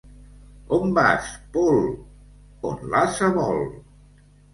On 0.77 0.93
vas, 0.99 1.27
Pol? 1.57 1.77
On 2.71 2.81
l'ase 2.95 3.29
vol. 3.37 3.61